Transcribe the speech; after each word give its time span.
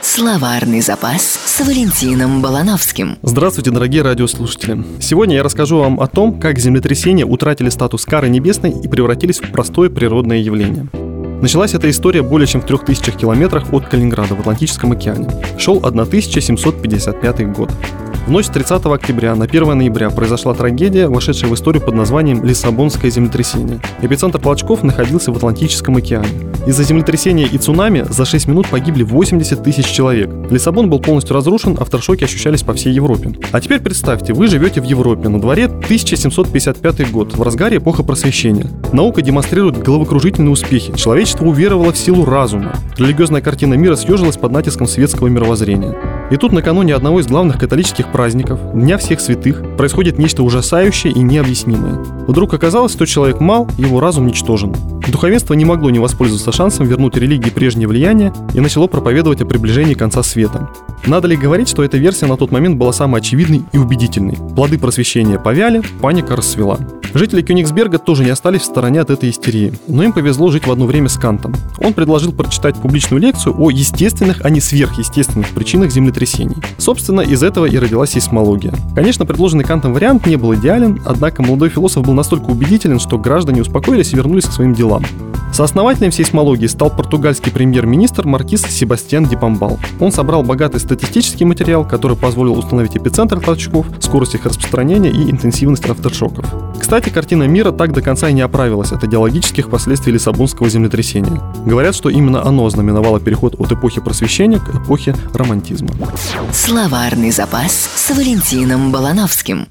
Словарный 0.00 0.80
запас 0.80 1.22
с 1.22 1.60
Валентином 1.60 2.40
Балановским. 2.40 3.18
Здравствуйте, 3.22 3.70
дорогие 3.70 4.02
радиослушатели. 4.02 4.84
Сегодня 5.00 5.36
я 5.36 5.42
расскажу 5.42 5.78
вам 5.78 6.00
о 6.00 6.06
том, 6.06 6.38
как 6.38 6.58
землетрясения 6.58 7.24
утратили 7.24 7.68
статус 7.68 8.04
кары 8.04 8.28
небесной 8.28 8.70
и 8.70 8.88
превратились 8.88 9.40
в 9.40 9.50
простое 9.50 9.90
природное 9.90 10.38
явление. 10.38 10.86
Началась 11.42 11.74
эта 11.74 11.90
история 11.90 12.22
более 12.22 12.46
чем 12.46 12.60
в 12.60 12.66
3000 12.66 13.12
километрах 13.12 13.72
от 13.72 13.88
Калининграда 13.88 14.36
в 14.36 14.40
Атлантическом 14.40 14.92
океане. 14.92 15.28
Шел 15.58 15.78
1755 15.78 17.52
год. 17.52 17.70
В 18.26 18.30
ночь 18.30 18.46
с 18.46 18.50
30 18.50 18.86
октября 18.86 19.34
на 19.34 19.46
1 19.46 19.76
ноября 19.76 20.10
произошла 20.10 20.54
трагедия, 20.54 21.08
вошедшая 21.08 21.50
в 21.50 21.54
историю 21.54 21.82
под 21.82 21.94
названием 21.94 22.44
Лиссабонское 22.44 23.10
землетрясение. 23.10 23.80
Эпицентр 24.00 24.38
толчков 24.38 24.84
находился 24.84 25.32
в 25.32 25.36
Атлантическом 25.36 25.96
океане. 25.96 26.51
Из-за 26.64 26.84
землетрясения 26.84 27.46
и 27.46 27.58
цунами 27.58 28.06
за 28.08 28.24
6 28.24 28.46
минут 28.46 28.68
погибли 28.68 29.02
80 29.02 29.64
тысяч 29.64 29.86
человек. 29.86 30.30
Лиссабон 30.48 30.88
был 30.88 31.00
полностью 31.00 31.34
разрушен, 31.34 31.76
авторшоки 31.78 32.22
ощущались 32.22 32.62
по 32.62 32.72
всей 32.72 32.92
Европе. 32.92 33.32
А 33.50 33.60
теперь 33.60 33.80
представьте, 33.80 34.32
вы 34.32 34.46
живете 34.46 34.80
в 34.80 34.84
Европе, 34.84 35.28
на 35.28 35.40
дворе 35.40 35.64
1755 35.64 37.10
год, 37.10 37.34
в 37.34 37.42
разгаре 37.42 37.78
эпоха 37.78 38.04
просвещения. 38.04 38.66
Наука 38.92 39.22
демонстрирует 39.22 39.82
головокружительные 39.82 40.50
успехи, 40.50 40.92
человечество 40.96 41.46
уверовало 41.46 41.92
в 41.92 41.98
силу 41.98 42.24
разума. 42.24 42.74
Религиозная 42.96 43.40
картина 43.40 43.74
мира 43.74 43.96
съежилась 43.96 44.36
под 44.36 44.52
натиском 44.52 44.86
светского 44.86 45.26
мировоззрения. 45.26 45.96
И 46.30 46.36
тут 46.36 46.52
накануне 46.52 46.94
одного 46.94 47.20
из 47.20 47.26
главных 47.26 47.58
католических 47.58 48.10
праздников, 48.10 48.58
Дня 48.72 48.96
всех 48.98 49.20
святых, 49.20 49.62
происходит 49.76 50.18
нечто 50.18 50.42
ужасающее 50.42 51.12
и 51.12 51.20
необъяснимое. 51.20 51.94
Вдруг 52.26 52.54
оказалось, 52.54 52.92
что 52.92 53.06
человек 53.06 53.40
мал, 53.40 53.68
его 53.76 54.00
разум 54.00 54.26
ничтожен. 54.26 54.74
Духовенство 55.08 55.54
не 55.54 55.64
могло 55.64 55.90
не 55.90 55.98
воспользоваться 55.98 56.52
шансом 56.52 56.86
вернуть 56.86 57.16
религии 57.16 57.50
прежнее 57.50 57.88
влияние 57.88 58.32
и 58.54 58.60
начало 58.60 58.86
проповедовать 58.86 59.42
о 59.42 59.46
приближении 59.46 59.94
конца 59.94 60.22
света. 60.22 60.70
Надо 61.06 61.28
ли 61.28 61.36
говорить, 61.36 61.68
что 61.68 61.82
эта 61.82 61.98
версия 61.98 62.26
на 62.26 62.36
тот 62.36 62.50
момент 62.50 62.78
была 62.78 62.92
самой 62.92 63.20
очевидной 63.20 63.64
и 63.72 63.78
убедительной? 63.78 64.38
Плоды 64.54 64.78
просвещения 64.78 65.38
повяли, 65.38 65.82
паника 66.00 66.36
расцвела. 66.36 66.78
Жители 67.14 67.42
Кёнигсберга 67.42 67.98
тоже 67.98 68.24
не 68.24 68.30
остались 68.30 68.62
в 68.62 68.66
стороне 68.66 69.00
от 69.00 69.10
этой 69.10 69.30
истерии, 69.30 69.74
но 69.86 70.02
им 70.02 70.12
повезло 70.12 70.50
жить 70.50 70.66
в 70.66 70.72
одно 70.72 70.86
время 70.86 71.08
с 71.08 71.18
Кантом. 71.18 71.54
Он 71.78 71.92
предложил 71.92 72.32
прочитать 72.32 72.76
публичную 72.76 73.20
лекцию 73.20 73.54
о 73.58 73.70
естественных, 73.70 74.40
а 74.44 74.50
не 74.50 74.60
сверхъестественных 74.60 75.48
причинах 75.48 75.90
землетрясений. 75.90 76.56
Собственно, 76.78 77.20
из 77.20 77.42
этого 77.42 77.66
и 77.66 77.76
родилась 77.76 78.10
сейсмология. 78.10 78.72
Конечно, 78.94 79.26
предложенный 79.26 79.64
Кантом 79.64 79.92
вариант 79.92 80.26
не 80.26 80.36
был 80.36 80.54
идеален, 80.54 81.02
однако 81.04 81.42
молодой 81.42 81.68
философ 81.68 82.04
был 82.04 82.14
настолько 82.14 82.46
убедителен, 82.46 82.98
что 82.98 83.18
граждане 83.18 83.60
успокоились 83.60 84.12
и 84.12 84.16
вернулись 84.16 84.46
к 84.46 84.52
своим 84.52 84.74
делам. 84.74 85.04
Сооснователем 85.52 86.12
сейсмологии 86.12 86.66
стал 86.66 86.88
португальский 86.88 87.52
премьер-министр 87.52 88.26
Маркиз 88.26 88.62
Себастьян 88.62 89.26
Дипамбал. 89.26 89.78
Он 90.00 90.10
собрал 90.10 90.42
богатый 90.42 90.80
статистический 90.80 91.44
материал, 91.44 91.86
который 91.86 92.16
позволил 92.16 92.58
установить 92.58 92.96
эпицентр 92.96 93.38
толчков, 93.38 93.84
скорость 94.00 94.34
их 94.34 94.46
распространения 94.46 95.10
и 95.10 95.30
интенсивность 95.30 95.86
авторшоков. 95.86 96.46
Кстати, 96.82 97.10
картина 97.10 97.44
мира 97.44 97.70
так 97.70 97.92
до 97.92 98.02
конца 98.02 98.28
и 98.28 98.32
не 98.32 98.42
оправилась 98.42 98.90
от 98.90 99.04
идеологических 99.04 99.70
последствий 99.70 100.12
Лиссабонского 100.12 100.68
землетрясения. 100.68 101.40
Говорят, 101.64 101.94
что 101.94 102.10
именно 102.10 102.44
оно 102.44 102.68
знаменовало 102.68 103.20
переход 103.20 103.54
от 103.58 103.70
эпохи 103.70 104.00
просвещения 104.00 104.58
к 104.58 104.68
эпохе 104.74 105.14
романтизма. 105.32 105.90
Словарный 106.52 107.30
запас 107.30 107.72
с 107.72 108.10
Валентином 108.10 108.90
Балановским. 108.90 109.68